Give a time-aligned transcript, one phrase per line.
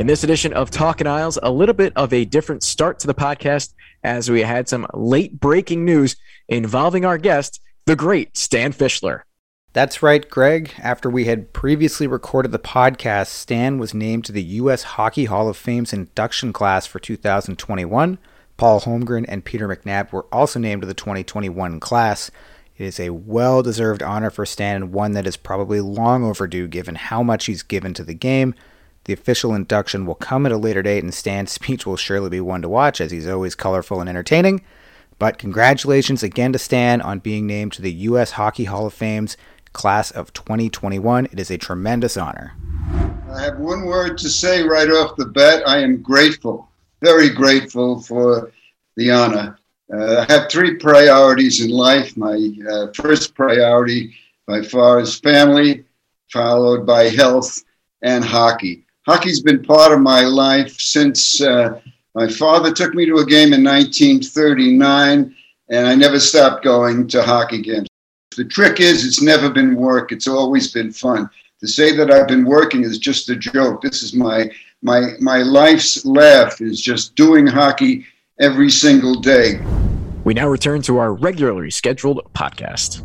[0.00, 3.12] In this edition of Talking Isles, a little bit of a different start to the
[3.12, 6.16] podcast as we had some late breaking news
[6.48, 9.24] involving our guest, the great Stan Fischler.
[9.74, 10.72] That's right, Greg.
[10.78, 14.84] After we had previously recorded the podcast, Stan was named to the U.S.
[14.84, 18.16] Hockey Hall of Fame's induction class for 2021.
[18.56, 22.30] Paul Holmgren and Peter McNab were also named to the 2021 class.
[22.78, 26.68] It is a well deserved honor for Stan and one that is probably long overdue
[26.68, 28.54] given how much he's given to the game.
[29.04, 32.40] The official induction will come at a later date, and Stan's speech will surely be
[32.40, 34.62] one to watch as he's always colorful and entertaining.
[35.18, 38.32] But congratulations again to Stan on being named to the U.S.
[38.32, 39.36] Hockey Hall of Fame's
[39.72, 41.26] class of 2021.
[41.26, 42.54] It is a tremendous honor.
[43.30, 45.62] I have one word to say right off the bat.
[45.66, 46.68] I am grateful,
[47.02, 48.50] very grateful for
[48.96, 49.58] the honor.
[49.92, 52.16] Uh, I have three priorities in life.
[52.16, 54.14] My uh, first priority,
[54.46, 55.84] by far, is family,
[56.32, 57.62] followed by health
[58.02, 58.86] and hockey.
[59.10, 61.80] Hockey's been part of my life since uh,
[62.14, 65.34] my father took me to a game in 1939,
[65.68, 67.88] and I never stopped going to hockey games.
[68.36, 71.28] The trick is, it's never been work, it's always been fun.
[71.58, 73.82] To say that I've been working is just a joke.
[73.82, 74.48] This is my
[74.80, 78.06] my my life's laugh is just doing hockey
[78.38, 79.60] every single day.
[80.22, 83.02] We now return to our regularly scheduled podcast.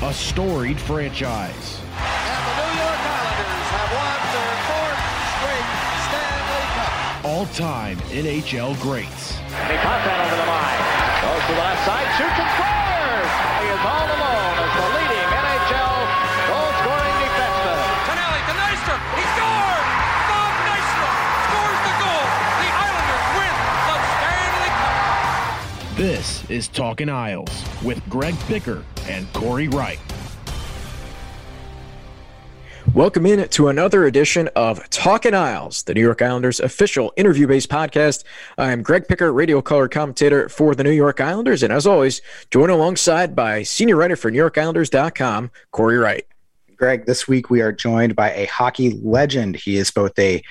[0.00, 1.80] A storied franchise.
[1.96, 5.00] And the New York Islanders have won their fourth
[5.36, 5.68] straight
[6.06, 7.24] Stanley Cup.
[7.24, 9.36] All-time NHL greats.
[9.36, 10.80] He caught that over the line.
[11.24, 13.32] Goes to the left side, shoots and scores.
[13.60, 15.96] He is all alone as the leading NHL
[16.46, 17.80] goal-scoring defenseman.
[18.06, 19.00] Tonelli to Nystrom.
[19.16, 19.86] He scored!
[20.28, 21.16] Bob Nystrom
[21.48, 22.26] scores the goal.
[22.62, 23.54] The Islanders win
[23.88, 25.96] the Stanley Cup.
[25.96, 27.50] This is Talking Isles
[27.82, 29.98] with Greg Picker and Corey Wright.
[32.96, 37.68] Welcome in to another edition of Talking Isles, the New York Islanders official interview based
[37.68, 38.24] podcast.
[38.56, 41.62] I am Greg Picker, radio color commentator for the New York Islanders.
[41.62, 46.24] And as always, joined alongside by senior writer for NewYorkIslanders.com, Corey Wright.
[46.78, 49.56] Greg, this week we are joined by a hockey legend.
[49.56, 50.42] He is both a,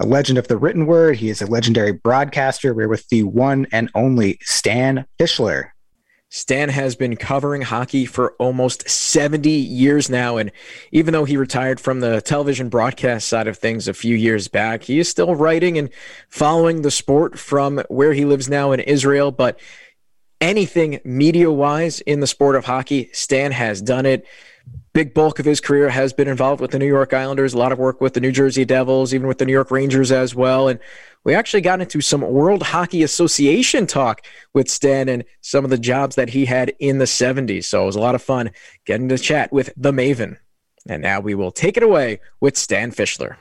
[0.00, 2.74] a legend of the written word, he is a legendary broadcaster.
[2.74, 5.70] We're with the one and only Stan Fischler.
[6.34, 10.36] Stan has been covering hockey for almost 70 years now.
[10.36, 10.50] And
[10.90, 14.82] even though he retired from the television broadcast side of things a few years back,
[14.82, 15.90] he is still writing and
[16.28, 19.30] following the sport from where he lives now in Israel.
[19.30, 19.60] But
[20.40, 24.26] anything media wise in the sport of hockey, Stan has done it.
[24.94, 27.72] Big bulk of his career has been involved with the New York Islanders, a lot
[27.72, 30.68] of work with the New Jersey Devils, even with the New York Rangers as well.
[30.68, 30.78] And
[31.24, 35.78] we actually got into some World Hockey Association talk with Stan and some of the
[35.78, 37.64] jobs that he had in the 70s.
[37.64, 38.52] So it was a lot of fun
[38.86, 40.36] getting to chat with the Maven.
[40.88, 43.34] And now we will take it away with Stan Fischler.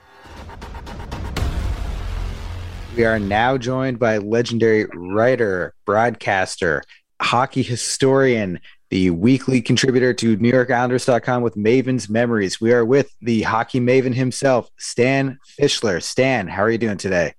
[2.98, 6.82] We are now joined by legendary writer, broadcaster,
[7.22, 8.60] hockey historian,
[8.94, 12.62] the weekly contributor to NewYorkIslanders.com with Maven's Memories.
[12.62, 16.00] We are with the hockey maven himself, Stan Fischler.
[16.00, 17.34] Stan, how are you doing today?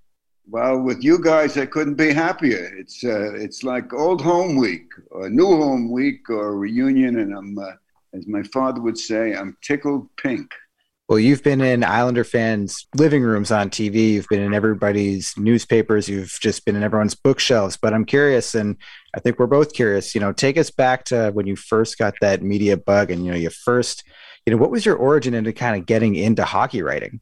[0.51, 2.75] Well, with you guys, I couldn't be happier.
[2.77, 7.57] It's uh, it's like old home week, or new home week, or reunion, and I'm,
[7.57, 7.71] uh,
[8.15, 10.53] as my father would say, I'm tickled pink.
[11.07, 14.13] Well, you've been in Islander fans' living rooms on TV.
[14.13, 16.09] You've been in everybody's newspapers.
[16.09, 17.77] You've just been in everyone's bookshelves.
[17.77, 18.79] But I'm curious, and
[19.15, 20.15] I think we're both curious.
[20.15, 23.33] You know, take us back to when you first got that media bug, and you
[23.33, 24.03] know, you first,
[24.47, 27.21] you know, what was your origin into kind of getting into hockey writing?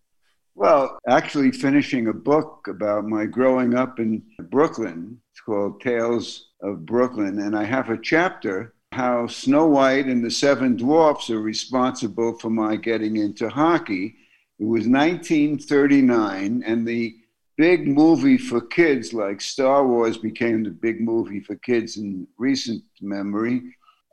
[0.54, 5.18] Well, actually, finishing a book about my growing up in Brooklyn.
[5.32, 7.40] It's called Tales of Brooklyn.
[7.40, 12.50] And I have a chapter how Snow White and the Seven Dwarfs are responsible for
[12.50, 14.16] my getting into hockey.
[14.58, 17.16] It was 1939, and the
[17.56, 22.82] big movie for kids, like Star Wars became the big movie for kids in recent
[23.00, 23.62] memory,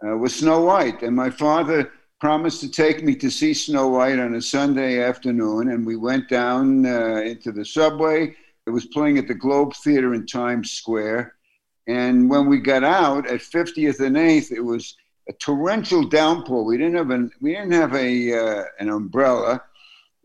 [0.05, 1.03] uh, was Snow White.
[1.03, 5.71] And my father promised to take me to see Snow White on a Sunday afternoon,
[5.71, 8.35] and we went down uh, into the subway.
[8.65, 11.35] It was playing at the Globe Theater in Times Square.
[11.89, 14.95] And when we got out at 50th and 8th, it was
[15.27, 16.63] a torrential downpour.
[16.63, 19.63] We didn't have an, we didn't have a, uh, an umbrella.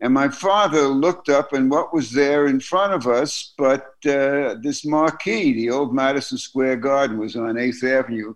[0.01, 4.55] And my father looked up, and what was there in front of us but uh,
[4.61, 5.53] this marquee?
[5.53, 8.35] The old Madison Square Garden was on 8th Avenue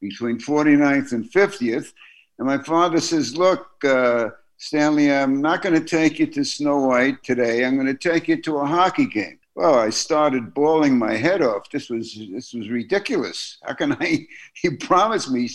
[0.00, 1.92] between 49th and 50th
[2.38, 6.78] and my father says, Look, uh, Stanley, I'm not going to take you to Snow
[6.78, 7.64] White today.
[7.64, 9.38] I'm going to take you to a hockey game.
[9.58, 11.68] Well, I started bawling my head off.
[11.68, 13.58] This was this was ridiculous.
[13.64, 14.24] How can I?
[14.54, 15.46] He promised me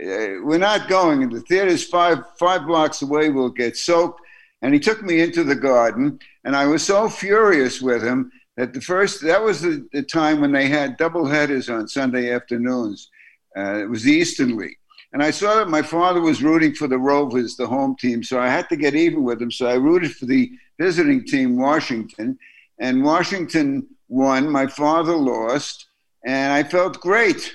[0.00, 1.24] uh, we're not going.
[1.24, 3.30] And the theater's five five blocks away.
[3.30, 4.20] We'll get soaked.
[4.62, 8.74] And he took me into the garden, and I was so furious with him that
[8.74, 13.10] the first, that was the, the time when they had double headers on Sunday afternoons.
[13.56, 14.78] Uh, it was the Eastern League.
[15.12, 18.38] And I saw that my father was rooting for the Rovers, the home team, so
[18.38, 19.50] I had to get even with him.
[19.50, 22.38] So I rooted for the visiting team, Washington.
[22.80, 24.50] And Washington won.
[24.50, 25.86] My father lost.
[26.24, 27.52] And I felt great.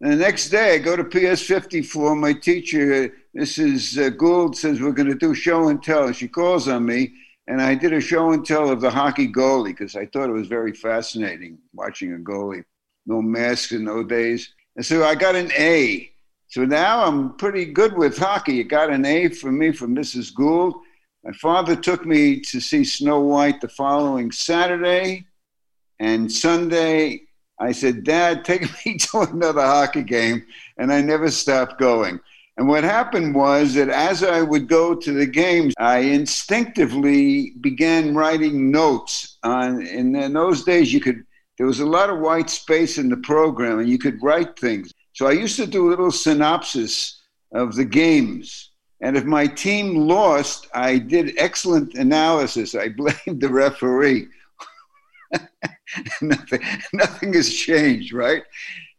[0.00, 2.16] And the next day, I go to PS 54.
[2.16, 4.06] My teacher, Mrs.
[4.06, 6.10] Uh, Gould, says, We're going to do show and tell.
[6.12, 7.12] She calls on me.
[7.46, 10.34] And I did a show and tell of the hockey goalie because I thought it
[10.34, 12.64] was very fascinating watching a goalie.
[13.06, 14.54] No masks in those days.
[14.76, 16.10] And so I got an A.
[16.46, 18.60] So now I'm pretty good with hockey.
[18.60, 20.32] It got an A for me from Mrs.
[20.32, 20.76] Gould.
[21.22, 25.26] My father took me to see Snow White the following Saturday
[25.98, 27.22] and Sunday.
[27.58, 30.46] I said, Dad, take me to another hockey game.
[30.78, 32.20] And I never stopped going.
[32.56, 38.14] And what happened was that as I would go to the games, I instinctively began
[38.14, 39.86] writing notes on.
[39.86, 41.24] And in those days, you could,
[41.58, 44.90] there was a lot of white space in the program and you could write things.
[45.12, 47.20] So I used to do a little synopsis
[47.52, 48.69] of the games.
[49.02, 52.74] And if my team lost, I did excellent analysis.
[52.74, 54.28] I blamed the referee.
[56.22, 56.60] nothing,
[56.92, 58.42] nothing has changed, right?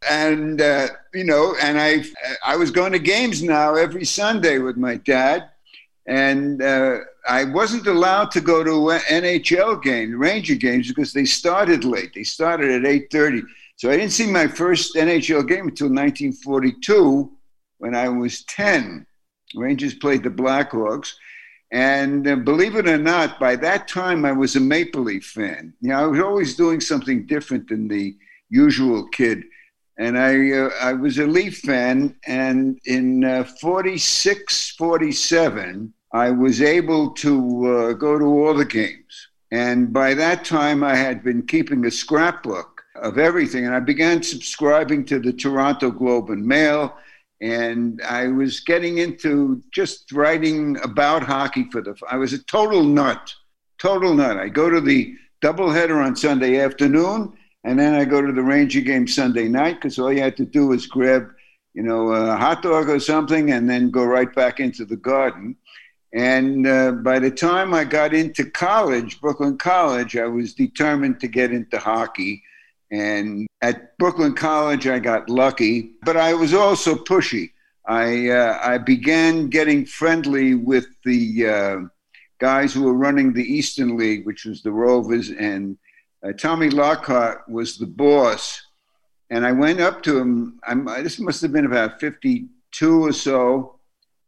[0.08, 2.04] And uh, you know, and I,
[2.44, 5.50] I was going to games now every Sunday with my dad,
[6.08, 6.98] and uh,
[7.28, 12.12] I wasn't allowed to go to NHL games, Ranger games, because they started late.
[12.14, 13.42] They started at eight thirty.
[13.76, 17.32] So I didn't see my first NHL game until 1942
[17.78, 19.04] when I was 10.
[19.54, 21.14] Rangers played the Blackhawks.
[21.72, 25.72] And uh, believe it or not, by that time I was a Maple Leaf fan.
[25.80, 28.14] You know, I was always doing something different than the
[28.50, 29.42] usual kid.
[29.98, 32.14] And I, uh, I was a Leaf fan.
[32.26, 39.28] And in uh, 46, 47, I was able to uh, go to all the games.
[39.50, 43.64] And by that time, I had been keeping a scrapbook of everything.
[43.64, 46.96] And I began subscribing to the Toronto Globe and Mail.
[47.42, 51.96] And I was getting into just writing about hockey for the.
[52.08, 53.34] I was a total nut,
[53.78, 54.38] total nut.
[54.38, 57.32] I go to the doubleheader on Sunday afternoon,
[57.64, 60.46] and then I go to the Ranger game Sunday night because all you had to
[60.46, 61.30] do was grab,
[61.74, 65.56] you know, a hot dog or something, and then go right back into the garden.
[66.14, 71.26] And uh, by the time I got into college, Brooklyn College, I was determined to
[71.26, 72.44] get into hockey.
[72.92, 77.52] And at Brooklyn College, I got lucky, but I was also pushy.
[77.86, 81.76] I, uh, I began getting friendly with the uh,
[82.38, 85.78] guys who were running the Eastern League, which was the Rovers, and
[86.22, 88.62] uh, Tommy Lockhart was the boss.
[89.30, 90.60] And I went up to him.
[90.62, 93.78] I'm, this must have been about 52 or so.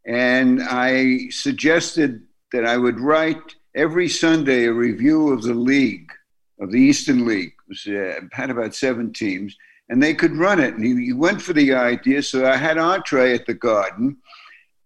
[0.07, 2.23] And I suggested
[2.53, 6.11] that I would write every Sunday a review of the league,
[6.59, 9.56] of the Eastern League was uh, had about seven teams,
[9.88, 10.75] and they could run it.
[10.75, 12.23] And he, he went for the idea.
[12.23, 14.17] So I had entree at the Garden.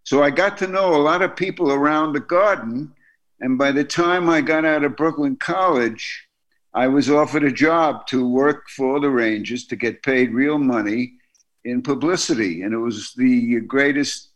[0.05, 2.93] So I got to know a lot of people around the Garden.
[3.41, 6.27] And by the time I got out of Brooklyn College,
[6.75, 11.15] I was offered a job to work for the Rangers to get paid real money
[11.65, 12.63] in publicity.
[12.63, 14.31] And it was the greatest,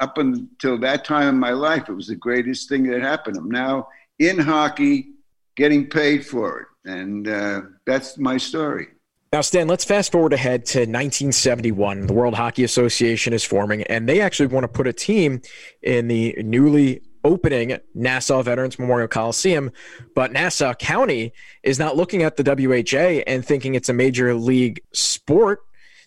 [0.00, 3.36] up until that time in my life, it was the greatest thing that happened.
[3.36, 3.88] I'm now
[4.18, 5.08] in hockey,
[5.56, 6.66] getting paid for it.
[6.84, 8.88] And uh, that's my story.
[9.32, 12.06] Now, Stan, let's fast forward ahead to 1971.
[12.06, 15.40] The World Hockey Association is forming, and they actually want to put a team
[15.82, 19.70] in the newly opening Nassau Veterans Memorial Coliseum.
[20.14, 24.82] But Nassau County is not looking at the WHA and thinking it's a major league
[24.92, 25.60] sport.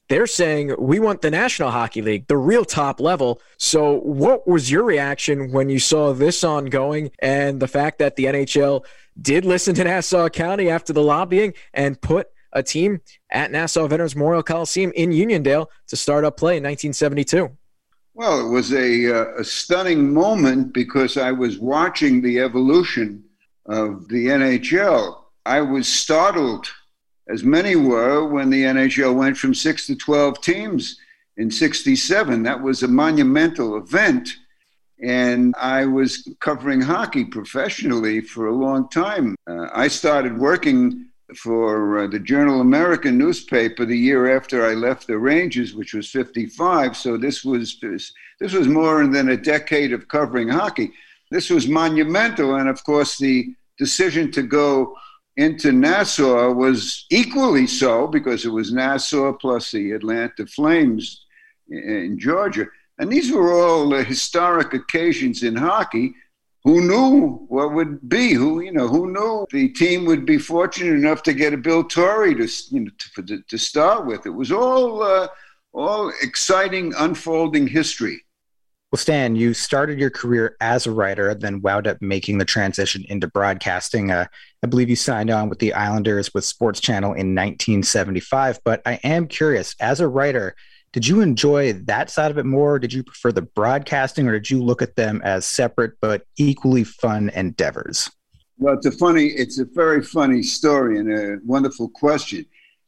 [0.07, 3.41] They're saying we want the National Hockey League, the real top level.
[3.57, 8.25] So, what was your reaction when you saw this ongoing and the fact that the
[8.25, 8.85] NHL
[9.19, 14.15] did listen to Nassau County after the lobbying and put a team at Nassau Veterans
[14.15, 17.49] Memorial Coliseum in Uniondale to start up play in 1972.
[18.13, 23.23] Well, it was a, uh, a stunning moment because I was watching the evolution
[23.65, 25.17] of the NHL.
[25.45, 26.67] I was startled,
[27.29, 30.99] as many were, when the NHL went from six to 12 teams
[31.37, 32.43] in 67.
[32.43, 34.37] That was a monumental event
[35.01, 39.35] and I was covering hockey professionally for a long time.
[39.47, 45.07] Uh, I started working for uh, the Journal American newspaper the year after I left
[45.07, 46.95] the Rangers, which was 55.
[46.95, 47.79] So this was
[48.39, 50.91] this was more than a decade of covering hockey.
[51.31, 54.95] This was monumental, and of course the decision to go
[55.37, 61.25] into Nassau was equally so because it was Nassau plus the Atlanta Flames
[61.69, 62.67] in Georgia.
[62.97, 66.15] And these were all uh, historic occasions in hockey.
[66.63, 68.33] who knew what would be?
[68.33, 68.87] Who you know?
[68.87, 72.85] Who knew the team would be fortunate enough to get a Bill Torrey to you
[72.85, 72.91] know
[73.27, 74.25] to, to start with?
[74.25, 75.27] It was all uh,
[75.73, 78.24] all exciting, unfolding history.
[78.95, 83.03] Well, Stan, you started your career as a writer, then wound up making the transition
[83.09, 84.09] into broadcasting.
[84.09, 84.27] Uh,
[84.63, 88.61] I believe you signed on with the Islanders with Sports Channel in 1975.
[88.63, 90.55] But I am curious, as a writer,
[90.93, 92.79] did you enjoy that side of it more?
[92.79, 96.85] Did you prefer the broadcasting, or did you look at them as separate but equally
[96.85, 98.09] fun endeavors?
[98.57, 102.45] Well, it's a funny, it's a very funny story and a wonderful question.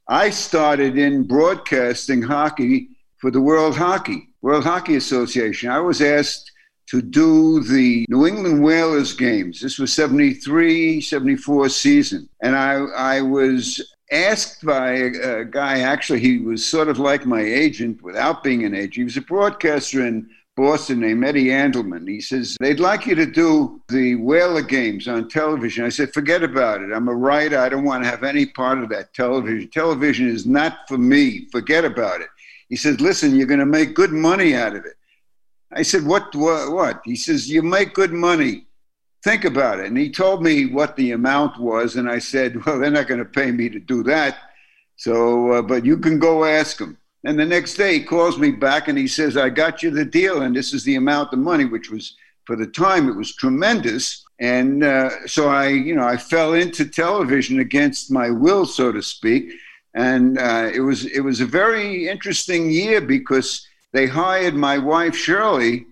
[0.08, 5.70] I started in broadcasting hockey for the World Hockey, World Hockey Association.
[5.70, 6.52] I was asked
[6.88, 9.60] to do the New England Whalers games.
[9.62, 12.30] This was 73, 74 season.
[12.42, 17.26] And I, I was asked by a, a, guy, actually, he was sort of like
[17.26, 18.96] my agent without being an agent.
[18.96, 22.08] He was a broadcaster in Boston named Eddie Andelman.
[22.08, 25.86] He says, They'd like you to do the Whaler games on television.
[25.86, 26.92] I said, Forget about it.
[26.94, 27.60] I'm a writer.
[27.60, 29.70] I don't want to have any part of that television.
[29.70, 31.48] Television is not for me.
[31.52, 32.30] Forget about it.
[32.70, 34.96] He says, Listen, you're going to make good money out of it.
[35.72, 36.72] I said, what, what?
[36.72, 37.02] What?
[37.04, 38.68] He says, You make good money
[39.24, 39.88] think about it.
[39.88, 43.20] And he told me what the amount was, and I said, well, they're not going
[43.20, 44.38] to pay me to do that.
[44.96, 46.98] So, uh, but you can go ask them.
[47.24, 50.06] And the next day he calls me back and he says, I got you the
[50.06, 53.36] deal, and this is the amount of money, which was for the time it was
[53.36, 54.24] tremendous.
[54.40, 59.02] And uh, so I, you know, I fell into television against my will, so to
[59.02, 59.52] speak.
[59.98, 65.16] And uh, it was it was a very interesting year because they hired my wife
[65.16, 65.88] Shirley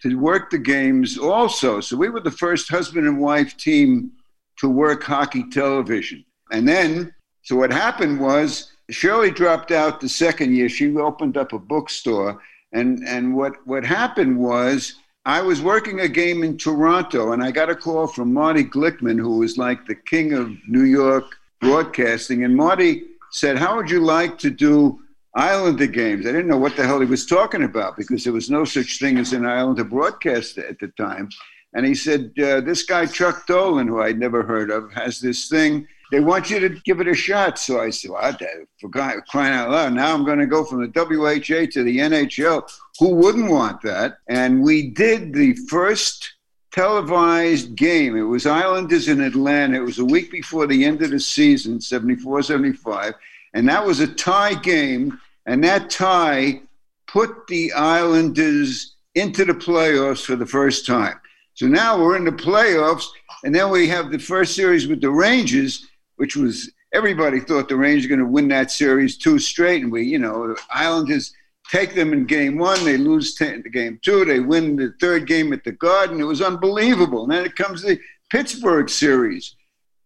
[0.00, 1.80] to work the games also.
[1.80, 4.10] So we were the first husband and wife team
[4.56, 6.24] to work hockey television.
[6.50, 10.70] And then, so what happened was Shirley dropped out the second year.
[10.70, 12.40] She opened up a bookstore.
[12.72, 14.94] And, and what, what happened was
[15.26, 19.18] I was working a game in Toronto and I got a call from Marty Glickman,
[19.18, 22.44] who was like the king of New York broadcasting.
[22.44, 25.00] And Marty said, How would you like to do
[25.34, 26.26] Islander games.
[26.26, 28.98] I didn't know what the hell he was talking about because there was no such
[28.98, 31.30] thing as an Islander broadcaster at the time.
[31.74, 35.48] And he said, uh, This guy, Chuck Dolan, who I'd never heard of, has this
[35.48, 35.86] thing.
[36.10, 37.58] They want you to give it a shot.
[37.58, 38.36] So I said, well,
[38.78, 42.70] for crying out loud, now I'm going to go from the WHA to the NHL.
[42.98, 44.18] Who wouldn't want that?
[44.28, 46.34] And we did the first
[46.72, 48.16] televised game.
[48.16, 49.76] It was Islanders in Atlanta.
[49.76, 53.14] It was a week before the end of the season, 74 75.
[53.54, 55.20] And that was a tie game.
[55.46, 56.62] And that tie
[57.06, 61.20] put the Islanders into the playoffs for the first time.
[61.54, 63.04] So now we're in the playoffs.
[63.44, 65.86] And then we have the first series with the Rangers,
[66.16, 69.82] which was everybody thought the Rangers were going to win that series two straight.
[69.82, 71.34] And we, you know, the Islanders
[71.72, 75.52] take them in game one, they lose 10 game two, they win the third game
[75.52, 76.20] at the Garden.
[76.20, 77.22] It was unbelievable.
[77.22, 77.98] And then it comes the
[78.30, 79.56] Pittsburgh series.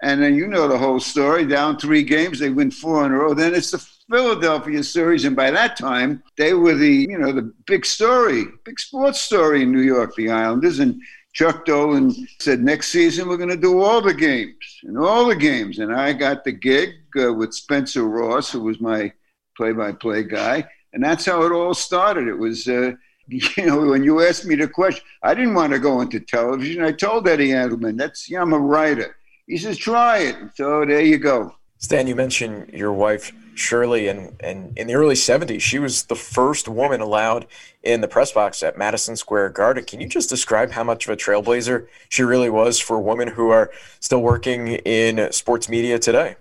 [0.02, 1.44] And then you know the whole story.
[1.44, 3.34] Down three games, they win four in a row.
[3.34, 7.50] Then it's the Philadelphia series, and by that time, they were the you know the
[7.66, 10.80] big story, big sports story in New York, the Islanders.
[10.80, 11.00] And
[11.32, 14.54] Chuck Dolan said, next season we're going to do all the games
[14.84, 15.78] and all the games.
[15.78, 19.12] And I got the gig uh, with Spencer Ross, who was my
[19.56, 20.66] play-by-play guy,
[20.96, 22.26] and that's how it all started.
[22.26, 22.66] It was.
[22.66, 22.92] Uh,
[23.28, 26.84] you know, when you asked me the question, I didn't want to go into television.
[26.84, 29.16] I told Eddie Andelman, that's, yeah, I'm a writer.
[29.48, 30.36] He says, try it.
[30.54, 31.52] So there you go.
[31.78, 36.14] Stan, you mentioned your wife, Shirley, and, and in the early 70s, she was the
[36.14, 37.48] first woman allowed
[37.82, 39.84] in the press box at Madison Square Garden.
[39.84, 43.50] Can you just describe how much of a trailblazer she really was for women who
[43.50, 46.36] are still working in sports media today?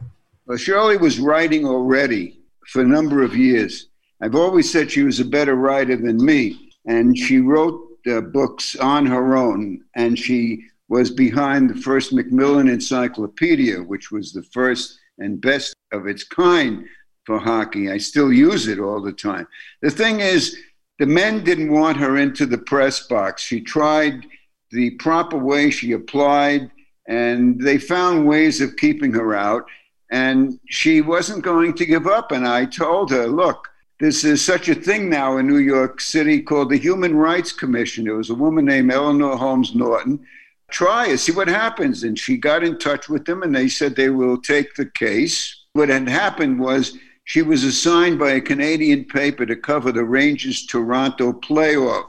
[0.45, 3.87] Well, Shirley was writing already for a number of years.
[4.21, 8.75] I've always said she was a better writer than me, and she wrote uh, books
[8.75, 14.99] on her own, and she was behind the first Macmillan Encyclopedia, which was the first
[15.17, 16.85] and best of its kind
[17.25, 17.91] for hockey.
[17.91, 19.47] I still use it all the time.
[19.81, 20.57] The thing is,
[20.99, 23.41] the men didn't want her into the press box.
[23.41, 24.25] She tried
[24.71, 26.71] the proper way, she applied,
[27.07, 29.65] and they found ways of keeping her out.
[30.11, 32.31] And she wasn't going to give up.
[32.31, 33.67] And I told her, look,
[33.99, 38.05] this is such a thing now in New York City called the Human Rights Commission.
[38.05, 40.25] There was a woman named Eleanor Holmes Norton
[40.69, 42.03] try it, see what happens.
[42.03, 45.63] And she got in touch with them and they said they will take the case.
[45.73, 50.65] What had happened was she was assigned by a Canadian paper to cover the Rangers
[50.65, 52.05] Toronto playoff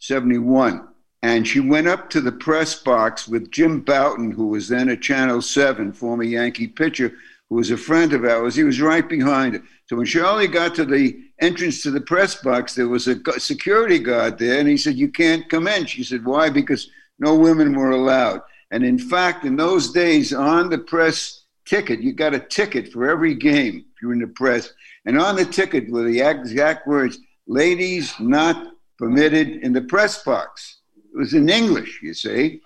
[0.00, 0.86] 71.
[1.22, 5.00] And she went up to the press box with Jim Bouton, who was then at
[5.00, 7.12] Channel 7, former Yankee pitcher,
[7.48, 8.54] who was a friend of ours.
[8.54, 9.62] He was right behind her.
[9.86, 13.98] So when Shirley got to the entrance to the press box, there was a security
[13.98, 15.86] guard there, and he said, You can't come in.
[15.86, 16.50] She said, Why?
[16.50, 18.42] Because no women were allowed.
[18.70, 23.08] And in fact, in those days, on the press ticket, you got a ticket for
[23.08, 24.72] every game if you were in the press.
[25.06, 30.78] And on the ticket were the exact words ladies not permitted in the press box.
[30.96, 32.60] It was in English, you see.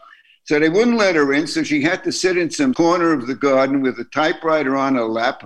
[0.44, 3.28] So they wouldn't let her in, so she had to sit in some corner of
[3.28, 5.44] the garden with a typewriter on her lap,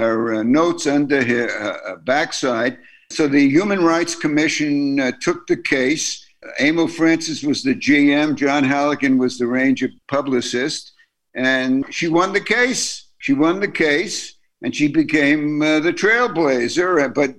[0.00, 2.78] her, uh, notes under her uh, backside.
[3.10, 6.26] So the Human Rights Commission uh, took the case.
[6.58, 10.92] Emile Francis was the GM, John Halligan was the Ranger publicist,
[11.34, 13.08] and she won the case.
[13.18, 17.12] She won the case, and she became uh, the trailblazer.
[17.14, 17.34] But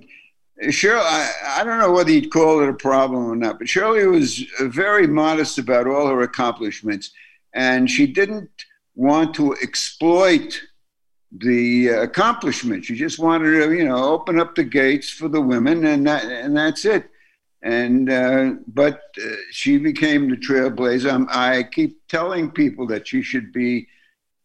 [0.70, 4.06] Shirley, I, I, don't know whether you'd call it a problem or not, but Shirley
[4.06, 7.10] was very modest about all her accomplishments,
[7.54, 8.50] and she didn't
[8.94, 10.60] want to exploit
[11.38, 12.86] the accomplishments.
[12.86, 16.24] She just wanted to, you know, open up the gates for the women, and that,
[16.24, 17.08] and that's it.
[17.62, 21.12] And uh, but uh, she became the trailblazer.
[21.12, 23.88] I'm, I keep telling people that she should be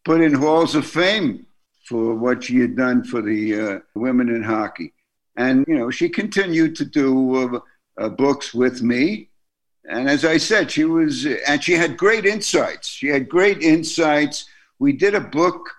[0.06, 1.46] put in halls of fame
[1.84, 4.94] for what she had done for the uh, women in hockey.
[5.36, 7.60] And, you know, she continued to do uh,
[7.98, 9.30] uh, books with me.
[9.90, 12.88] And as I said, she was, and she had great insights.
[12.88, 14.46] She had great insights.
[14.80, 15.70] We did a book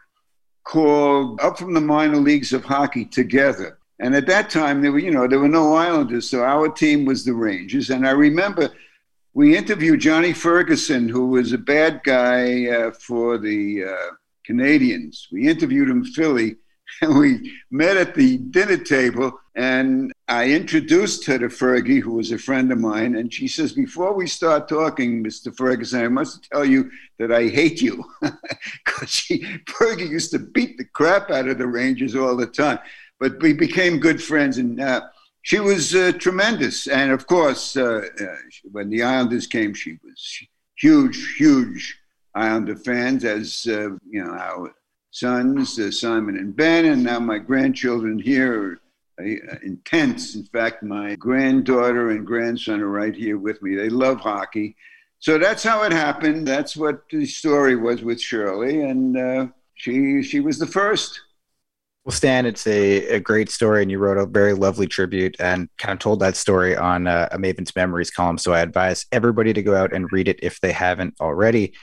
[0.69, 3.79] called Up from the Minor Leagues of Hockey Together.
[4.01, 7.05] And at that time, there were, you know, there were no Islanders, so our team
[7.05, 7.91] was the Rangers.
[7.91, 8.71] And I remember
[9.33, 14.15] we interviewed Johnny Ferguson, who was a bad guy uh, for the uh,
[14.47, 15.23] Canadiens.
[15.33, 16.57] We interviewed him in Philly,
[17.01, 22.31] and we met at the dinner table and I introduced her to Fergie, who was
[22.31, 23.17] a friend of mine.
[23.17, 25.53] And she says, Before we start talking, Mr.
[25.55, 26.88] Ferguson, I must tell you
[27.19, 28.05] that I hate you.
[28.23, 29.11] Because
[29.67, 32.79] Fergie used to beat the crap out of the Rangers all the time.
[33.19, 34.59] But we became good friends.
[34.59, 35.09] And uh,
[35.43, 36.87] she was uh, tremendous.
[36.87, 38.37] And of course, uh, uh
[38.71, 40.38] when the Islanders came, she was
[40.77, 41.99] huge, huge
[42.33, 44.73] Islander fans, as uh, you know, our
[45.11, 48.79] sons, uh, Simon and Ben, and now my grandchildren here
[49.18, 50.35] intense.
[50.35, 53.74] In fact, my granddaughter and grandson are right here with me.
[53.74, 54.76] They love hockey.
[55.20, 56.46] So that's how it happened.
[56.46, 61.20] That's what the story was with Shirley, and uh, she she was the first.
[62.04, 65.68] Well, Stan, it's a, a great story, and you wrote a very lovely tribute and
[65.76, 68.38] kind of told that story on uh, a Maven's Memories column.
[68.38, 71.74] So I advise everybody to go out and read it if they haven't already.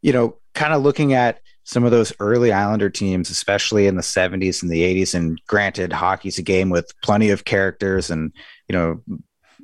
[0.00, 4.00] You know, kind of looking at some of those early Islander teams, especially in the
[4.00, 5.14] 70s and the 80s.
[5.14, 8.10] And granted, hockey's a game with plenty of characters.
[8.10, 8.32] And,
[8.68, 9.02] you know,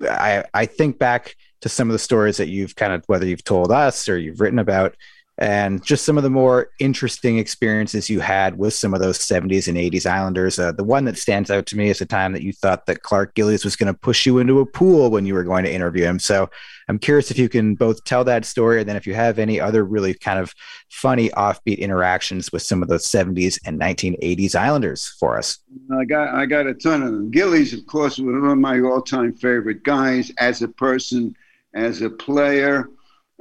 [0.02, 3.42] I, I think back to some of the stories that you've kind of, whether you've
[3.42, 4.96] told us or you've written about,
[5.38, 9.66] and just some of the more interesting experiences you had with some of those 70s
[9.66, 10.60] and 80s Islanders.
[10.60, 13.02] Uh, the one that stands out to me is the time that you thought that
[13.02, 15.72] Clark Gillies was going to push you into a pool when you were going to
[15.72, 16.20] interview him.
[16.20, 16.48] So
[16.88, 19.58] I'm curious if you can both tell that story and then if you have any
[19.58, 20.54] other really kind of
[20.88, 25.58] funny offbeat interactions with some of those 70s and 1980s Islanders for us.
[25.98, 27.30] I got I got a ton of them.
[27.32, 31.34] Gillies, of course, was one of my all-time favorite guys as a person,
[31.74, 32.88] as a player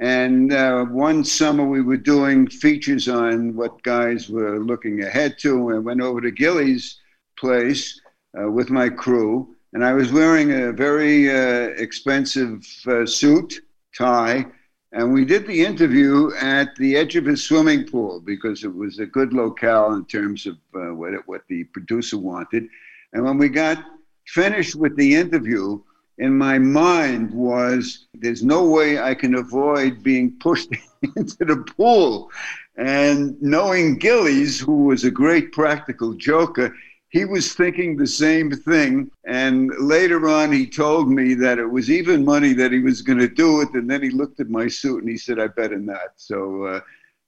[0.00, 5.70] and uh, one summer we were doing features on what guys were looking ahead to.
[5.70, 7.00] And went over to Gillies'
[7.38, 8.00] place
[8.38, 9.54] uh, with my crew.
[9.72, 13.60] And I was wearing a very uh, expensive uh, suit,
[13.96, 14.46] tie.
[14.92, 18.98] And we did the interview at the edge of his swimming pool because it was
[18.98, 22.68] a good locale in terms of uh, what, it, what the producer wanted.
[23.12, 23.84] And when we got
[24.26, 25.80] finished with the interview,
[26.18, 30.70] in my mind was there's no way I can avoid being pushed
[31.16, 32.30] into the pool.
[32.76, 36.74] And knowing Gillies, who was a great practical joker,
[37.08, 39.10] he was thinking the same thing.
[39.24, 43.20] And later on, he told me that it was even money that he was going
[43.20, 43.72] to do it.
[43.74, 46.14] And then he looked at my suit and he said, I better not.
[46.16, 46.80] So uh,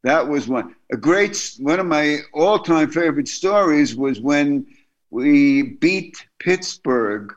[0.02, 0.74] that was one.
[0.92, 4.66] A great, one of my all time favorite stories was when
[5.10, 7.32] we beat Pittsburgh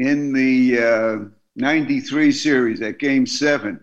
[0.00, 1.18] in the uh,
[1.56, 3.78] 93 series at game seven.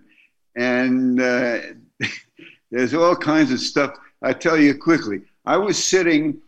[0.56, 1.60] And uh,
[2.71, 3.95] there's all kinds of stuff.
[4.23, 5.21] I tell you quickly.
[5.45, 6.39] I was sitting,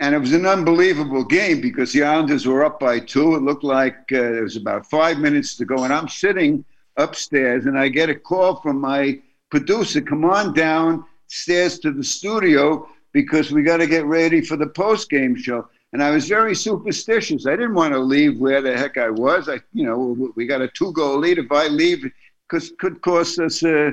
[0.00, 3.34] and it was an unbelievable game because the Islanders were up by two.
[3.34, 6.64] It looked like uh, there was about five minutes to go, and I'm sitting
[6.96, 12.88] upstairs, and I get a call from my producer come on downstairs to the studio
[13.12, 15.66] because we got to get ready for the post game show.
[15.92, 17.46] And I was very superstitious.
[17.46, 19.48] I didn't want to leave where the heck I was.
[19.48, 21.38] I, you know, we got a two-goal lead.
[21.38, 22.10] If I leave,
[22.48, 23.92] because could cost us uh,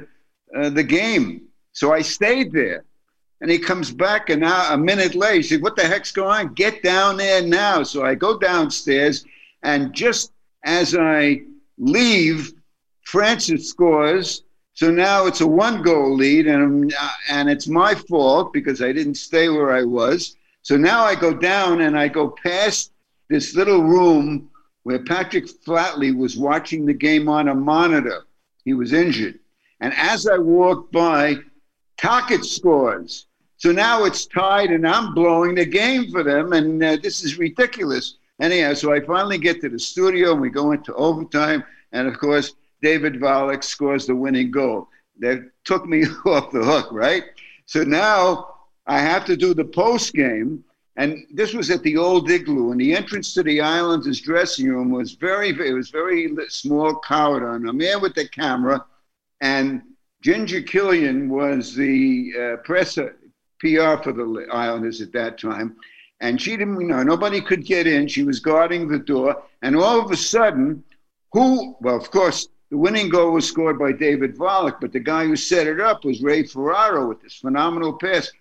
[0.56, 1.44] uh, the game.
[1.72, 2.84] So I stayed there.
[3.42, 6.48] And he comes back, and now a minute later, he said, "What the heck's going
[6.48, 6.54] on?
[6.54, 9.26] Get down there now!" So I go downstairs,
[9.64, 10.32] and just
[10.64, 11.42] as I
[11.78, 12.54] leave,
[13.04, 14.44] Francis scores.
[14.76, 16.94] So now it's a one goal lead, and,
[17.30, 20.36] and it's my fault because I didn't stay where I was.
[20.64, 22.92] So now I go down and I go past
[23.30, 24.50] this little room
[24.84, 28.24] where Patrick Flatley was watching the game on a monitor.
[28.66, 29.40] He was injured.
[29.82, 31.38] And as I walk by,
[31.98, 33.28] Tocchet scores.
[33.58, 37.38] So now it's tied, and I'm blowing the game for them, and uh, this is
[37.38, 38.16] ridiculous.
[38.42, 42.20] Anyhow, so I finally get to the studio, and we go into overtime, and of
[42.20, 44.90] course, David Volek scores the winning goal.
[45.20, 47.24] That took me off the hook, right?
[47.66, 48.53] So now
[48.86, 50.64] I have to do the post game,
[50.96, 54.92] and this was at the old igloo, and the entrance to the Islanders' dressing room
[54.92, 58.86] was very, it was very small corridor, and I'm there with the camera,
[59.42, 59.82] and
[60.22, 65.76] Ginger Killian was the uh, press PR for the Islanders at that time,
[66.20, 68.08] and she didn't, you know, nobody could get in.
[68.08, 70.84] She was guarding the door, and all of a sudden,
[71.32, 71.76] who?
[71.82, 75.36] Well, of course, the winning goal was scored by David Volek, but the guy who
[75.36, 78.32] set it up was Ray Ferraro with this phenomenal pass.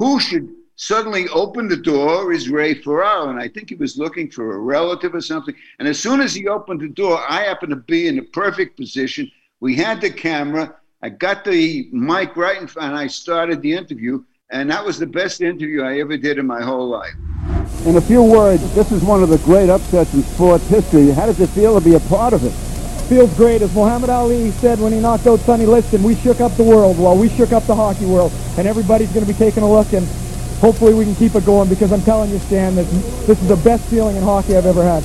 [0.00, 4.30] Who should suddenly open the door is Ray Ferraro, and I think he was looking
[4.30, 5.54] for a relative or something.
[5.78, 8.78] And as soon as he opened the door, I happened to be in the perfect
[8.78, 9.30] position.
[9.60, 10.74] We had the camera.
[11.02, 14.24] I got the mic right in front, and I started the interview.
[14.50, 17.12] And that was the best interview I ever did in my whole life.
[17.84, 21.10] In a few words, this is one of the great upsets in sports history.
[21.10, 22.69] How does it feel to be a part of it?
[23.10, 23.60] Feels great.
[23.60, 26.96] As Muhammad Ali said when he knocked out Sonny Liston, we shook up the world.
[26.96, 28.30] Well, we shook up the hockey world.
[28.56, 30.06] And everybody's going to be taking a look and
[30.60, 33.56] hopefully we can keep it going because I'm telling you, Stan, that this is the
[33.56, 35.02] best feeling in hockey I've ever had.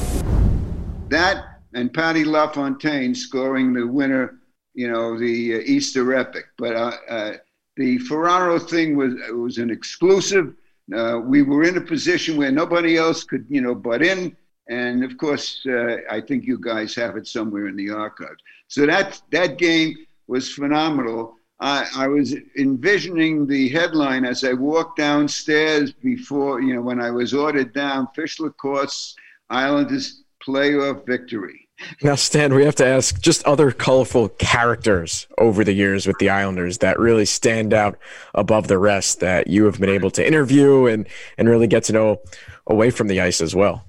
[1.09, 4.39] That and Patty LaFontaine scoring the winner,
[4.75, 6.45] you know, the uh, Easter epic.
[6.59, 7.33] But uh, uh,
[7.75, 10.53] the Ferraro thing was was an exclusive.
[10.95, 14.37] Uh, we were in a position where nobody else could, you know, butt in.
[14.67, 18.41] And of course, uh, I think you guys have it somewhere in the archives.
[18.67, 19.95] So that that game
[20.27, 21.35] was phenomenal.
[21.59, 27.11] I, I, was envisioning the headline as I walked downstairs before, you know, when I
[27.11, 29.15] was ordered down Fischler costs
[29.49, 31.67] Islanders playoff victory.
[32.01, 36.29] Now, Stan, we have to ask just other colorful characters over the years with the
[36.29, 37.97] Islanders that really stand out
[38.33, 41.93] above the rest that you have been able to interview and, and really get to
[41.93, 42.21] know
[42.67, 43.85] away from the ice as well.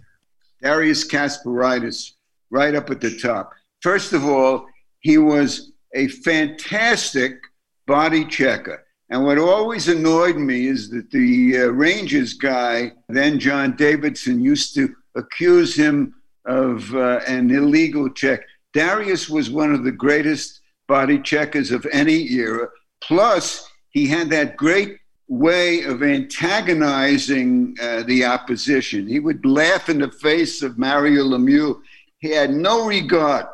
[0.62, 2.12] Darius Kasparaitis,
[2.50, 3.52] right up at the top.
[3.80, 4.66] First of all,
[5.00, 7.38] he was a fantastic
[7.86, 8.84] body checker.
[9.08, 14.74] And what always annoyed me is that the uh, Rangers guy, then John Davidson, used
[14.74, 16.14] to accuse him
[16.44, 18.40] of uh, an illegal check.
[18.72, 22.68] Darius was one of the greatest body checkers of any era.
[23.00, 29.08] Plus, he had that great way of antagonizing uh, the opposition.
[29.08, 31.80] He would laugh in the face of Mario Lemieux.
[32.18, 33.46] He had no regard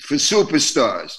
[0.00, 1.18] for superstars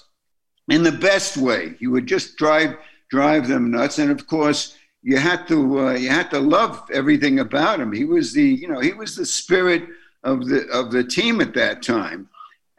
[0.70, 1.76] in the best way.
[1.80, 2.76] He would just drive
[3.10, 7.40] drive them nuts, and of course, you had to uh, you had to love everything
[7.40, 7.94] about him.
[7.94, 9.84] He was the you know he was the spirit
[10.24, 12.28] of the of the team at that time,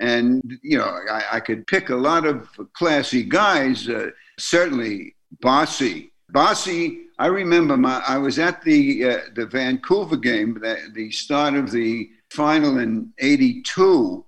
[0.00, 3.88] and you know I, I could pick a lot of classy guys.
[3.88, 6.12] Uh, certainly, Bossy.
[6.30, 7.04] Bossy.
[7.18, 11.70] I remember my, I was at the uh, the Vancouver game, the, the start of
[11.70, 14.24] the final in '82,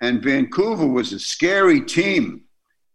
[0.00, 2.44] and Vancouver was a scary team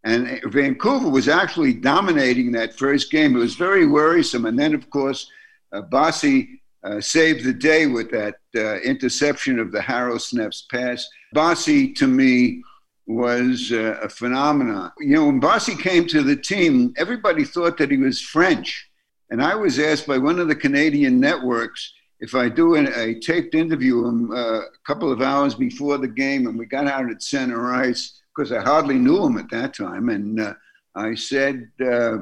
[0.04, 3.36] and Vancouver was actually dominating that first game.
[3.36, 4.46] It was very worrisome.
[4.46, 5.30] And then, of course,
[5.74, 10.18] uh, Bossy uh, saved the day with that uh, interception of the Harrow
[10.72, 11.08] pass.
[11.34, 12.64] Bossy, to me,
[13.10, 14.92] was uh, a phenomenon.
[15.00, 18.88] You know, when Bossy came to the team, everybody thought that he was French.
[19.32, 23.20] And I was asked by one of the Canadian networks if I do an, a
[23.20, 27.10] taped interview him uh, a couple of hours before the game, and we got out
[27.10, 30.10] at center ice because I hardly knew him at that time.
[30.10, 30.54] And uh,
[30.94, 32.18] I said, uh,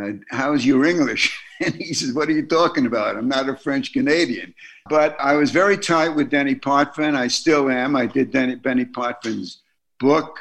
[0.00, 1.38] uh, How's your English?
[1.64, 3.16] And he says, What are you talking about?
[3.16, 4.52] I'm not a French Canadian.
[4.88, 7.14] But I was very tight with Denis Potvin.
[7.14, 7.94] I still am.
[7.94, 9.62] I did Denny, Denis Potvin's
[10.04, 10.38] book,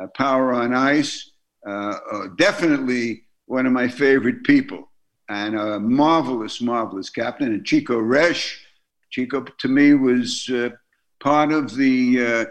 [0.00, 1.32] uh, Power on Ice.
[1.66, 4.90] Uh, uh, definitely one of my favorite people
[5.28, 7.52] and a marvelous, marvelous captain.
[7.52, 8.56] And Chico Resch.
[9.10, 10.48] Chico, to me, was
[11.18, 12.46] part of the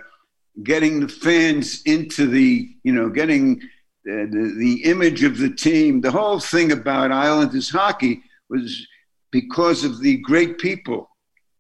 [0.64, 3.62] getting the fans into the, you know, getting
[4.04, 6.02] the, the, image of the team.
[6.02, 8.86] The whole thing about Islanders hockey was
[9.32, 11.10] because of the great people.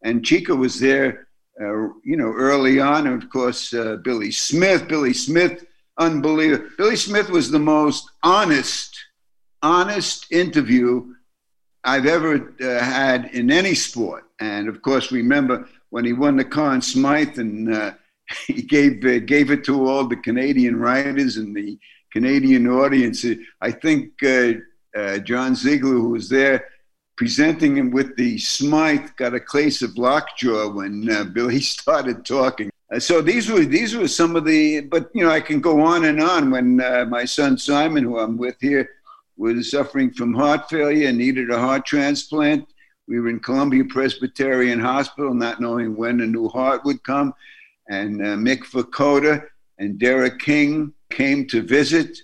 [0.04, 1.24] And Chico was there, uh,
[1.60, 3.08] you know, early on.
[3.08, 4.88] Of course, uh, Billy Smith.
[4.88, 5.66] Billy Smith,
[5.98, 6.70] unbelievable.
[6.78, 8.98] Billy Smith was the most honest,
[9.62, 11.14] honest interview
[11.84, 14.26] I've ever uh, had in any sport.
[14.40, 17.94] And of course, remember when he won the Conn Smythe and uh,
[18.48, 21.78] he gave uh, gave it to all the Canadian writers and the
[22.12, 23.26] Canadian audience.
[23.62, 24.54] I think uh,
[24.96, 26.66] uh, John Ziegler, who was there
[27.20, 32.72] presenting him with the Smythe, got a case of lockjaw when uh, Billy started talking.
[32.90, 35.82] Uh, so these were these were some of the, but you know I can go
[35.82, 36.50] on and on.
[36.50, 38.90] When uh, my son Simon, who I'm with here,
[39.36, 42.66] was suffering from heart failure and needed a heart transplant.
[43.10, 47.34] We were in Columbia Presbyterian Hospital, not knowing when a new heart would come.
[47.90, 49.46] And uh, Mick Vukota
[49.78, 52.18] and Derek King came to visit,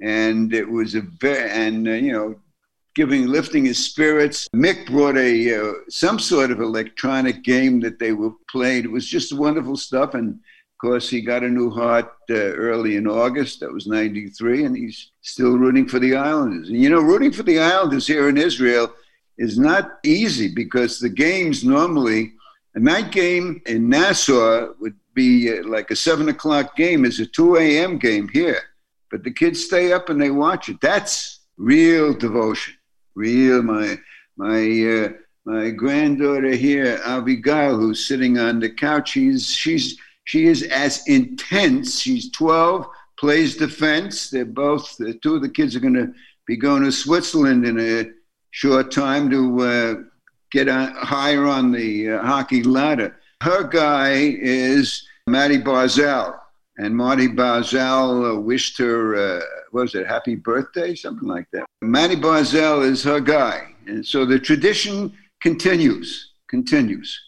[0.00, 2.40] and it was a very and uh, you know
[2.98, 4.48] giving lifting his spirits.
[4.52, 8.84] Mick brought a uh, some sort of electronic game that they were played.
[8.84, 12.96] It was just wonderful stuff, and of course he got a new heart uh, early
[12.96, 13.60] in August.
[13.60, 16.70] That was '93, and he's still rooting for the Islanders.
[16.70, 18.92] And you know, rooting for the Islanders here in Israel
[19.38, 22.32] is not easy because the games normally
[22.74, 27.26] a night game in Nassau would be uh, like a seven o'clock game is a
[27.26, 27.96] 2 a.m.
[27.96, 28.62] game here.
[29.08, 30.80] But the kids stay up and they watch it.
[30.80, 32.74] That's real devotion.
[33.18, 33.62] Real.
[33.62, 33.98] My,
[34.36, 35.08] my, uh,
[35.44, 42.00] my granddaughter here, Abigail, who's sitting on the couch, she's, she's, she is as intense.
[42.00, 42.86] She's 12,
[43.18, 44.30] plays defense.
[44.30, 46.12] They're both, the two of the kids are going to
[46.46, 48.10] be going to Switzerland in a
[48.52, 49.94] short time to uh,
[50.52, 53.16] get on, higher on the uh, hockey ladder.
[53.42, 56.38] Her guy is Maddie Barzal.
[56.76, 59.40] And Matty Barzal uh, wished her, uh,
[59.72, 60.94] was it happy birthday?
[60.94, 61.66] Something like that.
[61.82, 63.74] Matty Barzal is her guy.
[63.86, 67.18] And so the tradition continues, continues.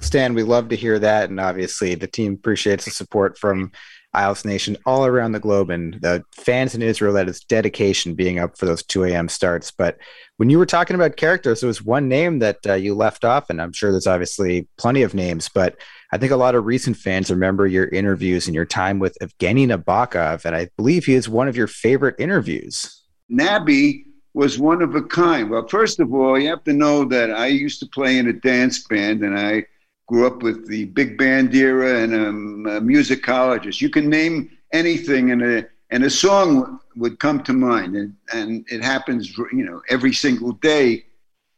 [0.00, 1.30] Stan, we love to hear that.
[1.30, 3.72] And obviously, the team appreciates the support from
[4.16, 8.38] Isles Nation all around the globe and the fans in Israel that is dedication being
[8.38, 9.28] up for those 2 a.m.
[9.28, 9.70] starts.
[9.70, 9.98] But
[10.38, 13.50] when you were talking about characters, there was one name that uh, you left off,
[13.50, 15.76] and I'm sure there's obviously plenty of names, but
[16.16, 19.66] I think a lot of recent fans remember your interviews and your time with Evgeny
[19.66, 23.02] Nabokov, and I believe he is one of your favorite interviews.
[23.28, 25.50] Nabby was one of a kind.
[25.50, 28.32] Well, first of all, you have to know that I used to play in a
[28.32, 29.66] dance band, and I
[30.08, 33.82] grew up with the big band era and um, a musicologist.
[33.82, 38.64] You can name anything, and a and a song would come to mind, and and
[38.70, 41.04] it happens, you know, every single day.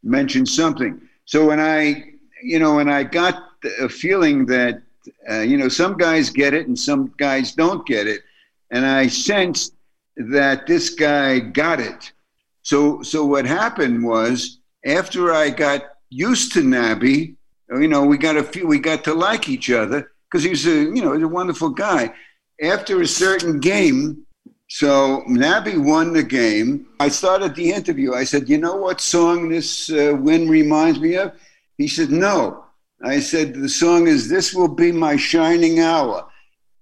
[0.02, 1.00] Mention something.
[1.26, 3.47] So when I, you know, when I got
[3.80, 4.82] a feeling that
[5.30, 8.22] uh, you know some guys get it and some guys don't get it,
[8.70, 9.74] and I sensed
[10.16, 12.12] that this guy got it.
[12.62, 17.36] So so what happened was after I got used to Nabby,
[17.70, 20.70] you know, we got a few, we got to like each other because he's a
[20.70, 22.12] you know a wonderful guy.
[22.60, 24.26] After a certain game,
[24.68, 26.86] so Nabby won the game.
[26.98, 28.14] I started the interview.
[28.14, 31.32] I said, "You know what song this uh, win reminds me of?"
[31.76, 32.64] He said, "No."
[33.02, 36.26] I said, The song is This Will Be My Shining Hour.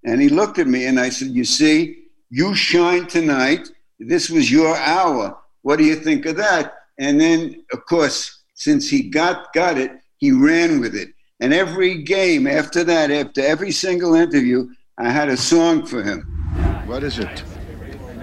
[0.05, 3.68] And he looked at me and I said, You see, you shine tonight.
[3.98, 5.37] This was your hour.
[5.62, 6.74] What do you think of that?
[6.98, 11.09] And then, of course, since he got got it, he ran with it.
[11.40, 16.22] And every game after that, after every single interview, I had a song for him.
[16.87, 17.42] What is it?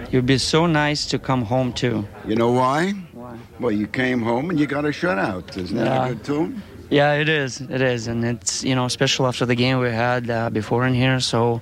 [0.10, 2.08] You'd be so nice to come home to.
[2.26, 2.92] You know why?
[3.14, 3.38] Why?
[3.60, 5.56] Well, you came home and you got a shutout.
[5.58, 6.06] Isn't that Yeah.
[6.06, 6.62] a good tune?
[6.90, 7.62] Yeah, it is.
[7.62, 10.94] It is, and it's you know special after the game we had uh, before in
[10.94, 11.20] here.
[11.20, 11.62] So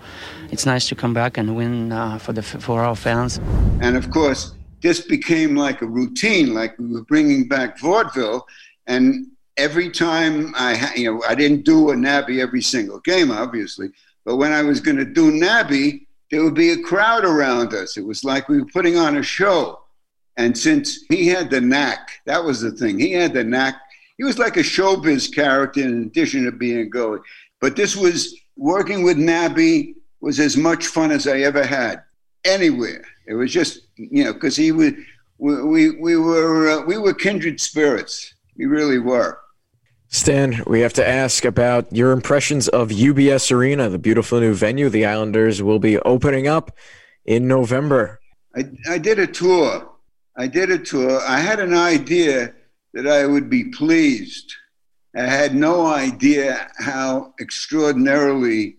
[0.51, 3.39] it's nice to come back and win uh, for the for our fans.
[3.81, 8.45] And of course, this became like a routine, like we were bringing back vaudeville.
[8.87, 13.89] And every time I, you know, I didn't do a Nabby every single game, obviously,
[14.25, 17.97] but when I was going to do Nabby, there would be a crowd around us.
[17.97, 19.79] It was like we were putting on a show.
[20.37, 22.97] And since he had the knack, that was the thing.
[22.97, 23.75] He had the knack.
[24.21, 27.23] He was like a showbiz character in addition to being a goalie.
[27.59, 32.03] But this was working with Nabby was as much fun as I ever had
[32.45, 33.03] anywhere.
[33.25, 34.93] It was just you know because he was
[35.39, 38.35] we we, we were uh, we were kindred spirits.
[38.55, 39.39] We really were.
[40.09, 44.89] Stan, we have to ask about your impressions of UBS Arena, the beautiful new venue
[44.89, 46.77] the Islanders will be opening up
[47.25, 48.19] in November.
[48.55, 49.89] I, I did a tour.
[50.37, 51.19] I did a tour.
[51.27, 52.53] I had an idea
[52.93, 54.53] that I would be pleased.
[55.15, 58.77] I had no idea how extraordinarily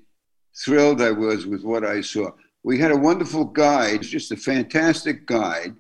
[0.65, 2.31] thrilled I was with what I saw.
[2.63, 5.75] We had a wonderful guide, just a fantastic guide.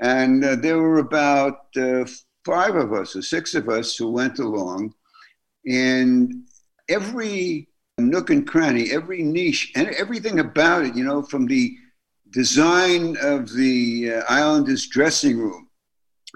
[0.00, 2.04] And uh, there were about uh,
[2.44, 4.94] five of us or six of us who went along.
[5.66, 6.44] And
[6.88, 7.68] every
[7.98, 11.76] nook and cranny, every niche, and everything about it, you know, from the
[12.30, 15.61] design of the uh, Islanders dressing room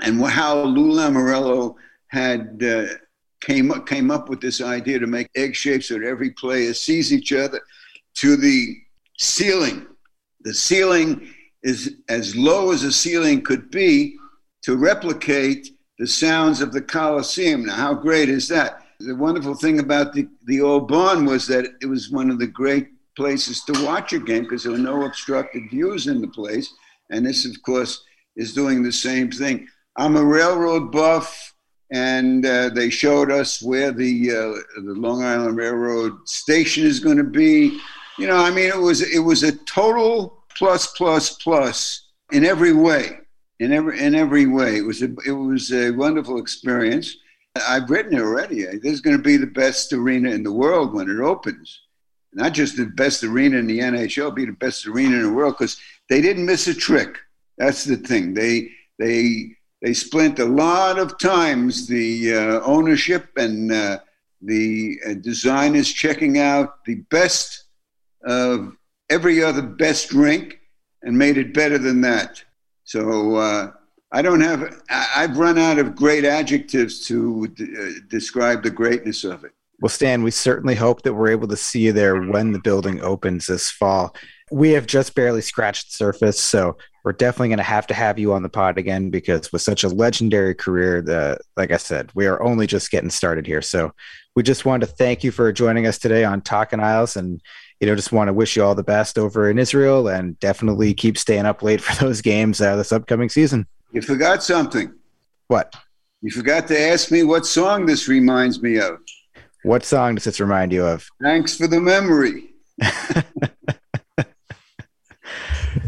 [0.03, 1.75] and how Lou Lamoriello
[2.09, 2.87] had uh,
[3.41, 6.75] came up, came up with this idea to make egg shapes so that every player
[6.75, 7.61] sees each other
[8.15, 8.77] to the
[9.19, 9.87] ceiling.
[10.43, 11.29] The ceiling
[11.63, 14.17] is as low as a ceiling could be
[14.63, 17.65] to replicate the sounds of the Coliseum.
[17.65, 18.83] Now, how great is that?
[19.01, 22.47] The wonderful thing about the, the old barn was that it was one of the
[22.47, 26.73] great places to watch a game because there were no obstructed views in the place.
[27.11, 28.03] And this, of course,
[28.37, 29.67] is doing the same thing.
[29.99, 31.55] I'm a railroad buff,
[31.91, 37.17] and uh, they showed us where the uh, the Long Island Railroad station is going
[37.17, 37.81] to be.
[38.19, 42.73] You know, I mean, it was it was a total plus plus plus in every
[42.73, 43.19] way,
[43.61, 44.77] in every in every way.
[44.77, 47.17] It was a it was a wonderful experience.
[47.67, 48.65] I've written it already.
[48.65, 51.81] This is going to be the best arena in the world when it opens.
[52.35, 55.55] Not just the best arena in the NHL, be the best arena in the world
[55.59, 55.79] because
[56.11, 57.17] they didn't miss a trick.
[57.57, 58.35] That's the thing.
[58.35, 63.99] They they they spent a lot of times the uh, ownership and uh,
[64.43, 67.65] the uh, designers checking out the best
[68.25, 68.77] of
[69.11, 70.61] every other best rink
[71.03, 72.43] and made it better than that.
[72.85, 73.71] So uh,
[74.13, 74.83] I don't have.
[74.89, 79.53] I've run out of great adjectives to d- uh, describe the greatness of it.
[79.81, 83.03] Well, Stan, we certainly hope that we're able to see you there when the building
[83.03, 84.15] opens this fall.
[84.51, 88.19] We have just barely scratched the surface, so we're definitely going to have to have
[88.19, 92.11] you on the pod again because with such a legendary career, the like I said,
[92.15, 93.63] we are only just getting started here.
[93.63, 93.93] So
[94.37, 97.41] we just wanted to thank you for joining us today on Talking Isles, and
[97.81, 100.95] you know, just want to wish you all the best over in Israel, and definitely
[100.95, 103.67] keep staying up late for those games uh, this upcoming season.
[103.93, 104.93] You forgot something.
[105.49, 105.75] What?
[106.23, 108.99] You forgot to ask me what song this reminds me of.
[109.63, 111.09] What song does this remind you of?
[111.23, 112.51] Thanks for the memory.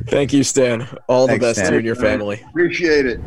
[0.07, 0.88] Thank you, Stan.
[1.09, 1.70] All Thanks, the best Stan.
[1.70, 2.42] to you and your family.
[2.48, 3.20] Appreciate it.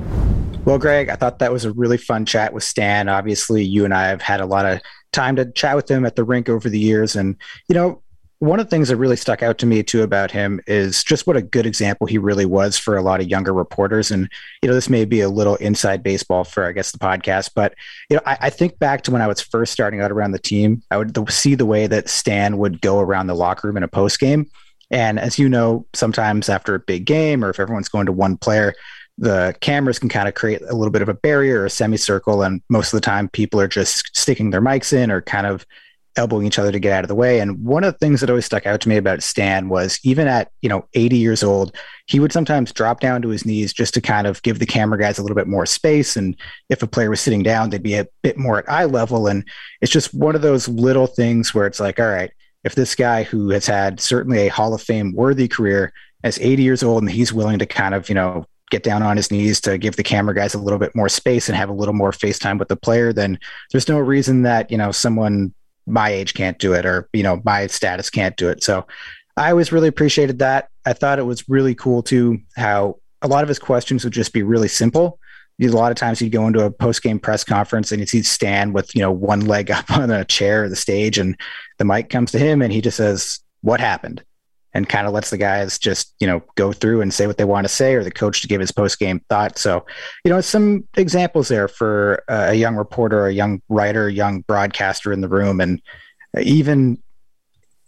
[0.66, 3.10] Well, Greg, I thought that was a really fun chat with Stan.
[3.10, 4.80] Obviously, you and I have had a lot of
[5.12, 7.16] time to chat with him at the rink over the years.
[7.16, 7.36] And,
[7.68, 8.02] you know,
[8.42, 11.28] one of the things that really stuck out to me too about him is just
[11.28, 14.10] what a good example he really was for a lot of younger reporters.
[14.10, 14.28] And,
[14.64, 17.76] you know, this may be a little inside baseball for, I guess, the podcast, but,
[18.10, 20.40] you know, I, I think back to when I was first starting out around the
[20.40, 23.84] team, I would see the way that Stan would go around the locker room in
[23.84, 24.50] a post game.
[24.92, 28.38] And as you know, sometimes after a big game or if everyone's going to one
[28.38, 28.76] player,
[29.18, 32.44] the cameras can kind of create a little bit of a barrier or a semicircle.
[32.44, 35.66] And most of the time, people are just sticking their mics in or kind of
[36.18, 37.40] elbowing each other to get out of the way.
[37.40, 40.28] And one of the things that always stuck out to me about Stan was even
[40.28, 41.76] at, you know, 80 years old,
[42.08, 45.00] he would sometimes drop down to his knees just to kind of give the camera
[45.00, 46.18] guys a little bit more space.
[46.18, 46.36] And
[46.70, 49.28] if a player was sitting down, they'd be a bit more at eye level.
[49.28, 49.48] And
[49.80, 52.32] it's just one of those little things where it's like, all right,
[52.64, 55.94] if this guy who has had certainly a Hall of Fame worthy career
[56.24, 59.18] as 80 years old and he's willing to kind of, you know, get down on
[59.18, 61.74] his knees to give the camera guys a little bit more space and have a
[61.74, 63.38] little more FaceTime with the player, then
[63.72, 65.54] there's no reason that, you know, someone
[65.88, 68.64] my age can't do it or, you know, my status can't do it.
[68.64, 68.88] So
[69.36, 70.70] I always really appreciated that.
[70.86, 74.34] I thought it was really cool too how a lot of his questions would just
[74.34, 75.20] be really simple.
[75.62, 78.24] A lot of times he'd go into a post game press conference and you'd see
[78.24, 81.38] Stan with, you know, one leg up on a chair or the stage and
[81.78, 84.24] the mic comes to him and he just says, What happened?
[84.74, 87.44] And kind of lets the guys just, you know, go through and say what they
[87.44, 89.58] want to say or the coach to give his post game thought.
[89.58, 89.86] So,
[90.24, 94.42] you know, some examples there for uh, a young reporter, a young writer, a young
[94.42, 95.60] broadcaster in the room.
[95.60, 95.82] And
[96.42, 96.98] even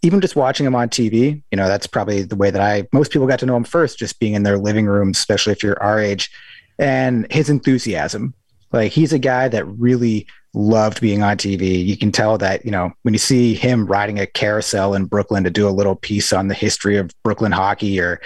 [0.04, 3.10] even just watching him on TV, you know, that's probably the way that I most
[3.10, 5.82] people got to know him first, just being in their living room, especially if you're
[5.82, 6.30] our age,
[6.78, 8.34] and his enthusiasm.
[8.72, 11.84] Like he's a guy that really loved being on TV.
[11.84, 15.44] You can tell that, you know, when you see him riding a carousel in Brooklyn
[15.44, 18.20] to do a little piece on the history of Brooklyn hockey or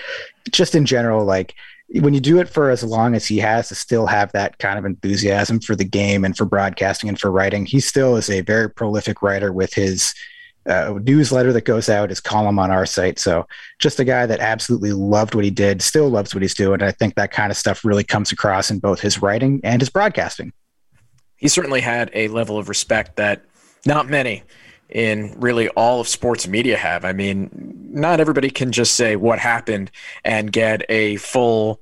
[0.51, 1.55] just in general, like
[2.01, 4.79] when you do it for as long as he has to still have that kind
[4.79, 8.43] of enthusiasm for the game and for broadcasting and for writing, he still is a
[8.43, 10.15] very prolific writer with his
[10.69, 13.19] uh, newsletter that goes out, his column on our site.
[13.19, 13.47] So
[13.79, 16.83] just a guy that absolutely loved what he did, still loves what he's doing.
[16.83, 19.89] I think that kind of stuff really comes across in both his writing and his
[19.89, 20.53] broadcasting.
[21.37, 23.43] He certainly had a level of respect that
[23.87, 24.43] not many
[24.89, 27.05] in really all of sports media have.
[27.05, 27.51] I mean,
[27.91, 29.91] not everybody can just say what happened
[30.25, 31.81] and get a full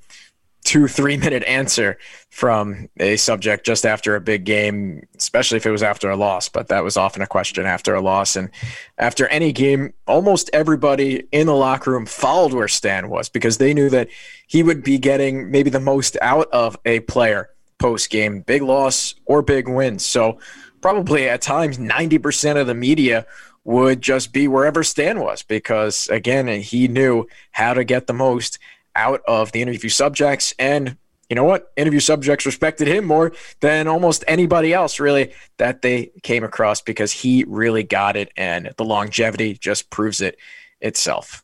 [0.67, 1.97] two, three minute answer
[2.31, 6.51] from a subject just after a big game, especially if it was after a loss.
[6.51, 8.37] But that was often a question after a loss.
[8.37, 8.51] And
[8.99, 13.73] after any game, almost everybody in the locker room followed where Stan was because they
[13.73, 14.09] knew that
[14.47, 17.49] he would be getting maybe the most out of a player
[17.79, 19.99] post game, big loss or big win.
[19.99, 20.39] So
[20.81, 23.27] probably at times 90% of the media
[23.65, 28.59] would just be wherever Stan was because again, he knew how to get the most
[28.97, 30.97] out of the interview subjects and
[31.29, 31.73] you know what?
[31.77, 37.11] Interview subjects respected him more than almost anybody else, really, that they came across because
[37.11, 40.39] he really got it, and the longevity just proves it
[40.81, 41.43] itself.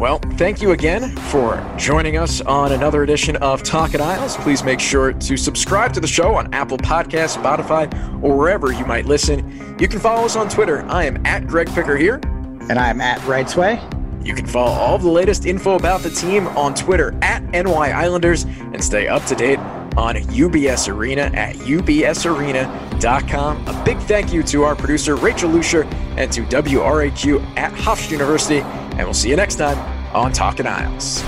[0.00, 4.36] Well, thank you again for joining us on another edition of Talking Isles.
[4.38, 7.92] Please make sure to subscribe to the show on Apple Podcasts, Spotify,
[8.22, 9.76] or wherever you might listen.
[9.78, 10.84] You can follow us on Twitter.
[10.86, 12.20] I am at Greg Picker here.
[12.68, 14.03] And I'm at Rightsway.
[14.24, 18.44] You can follow all the latest info about the team on Twitter at NY Islanders
[18.44, 19.58] and stay up to date
[19.96, 23.68] on UBS Arena at ubsarena.com.
[23.68, 25.84] A big thank you to our producer, Rachel Lucier,
[26.16, 28.60] and to WRHU at Hofstra University.
[28.60, 29.78] And we'll see you next time
[30.14, 31.22] on Talking Isles.